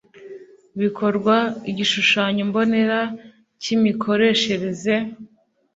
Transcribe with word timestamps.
bikorwa 0.79 1.35
igishushanyombonera 1.71 2.99
cy 3.61 3.67
imikoreshereze 3.75 4.93